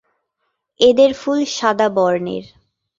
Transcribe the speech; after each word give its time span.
এদের 0.79 1.11
ফুল 1.13 1.39
সাদা 1.57 1.87
বর্নের। 1.89 2.45